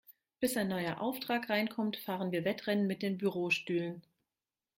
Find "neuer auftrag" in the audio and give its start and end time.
0.69-1.47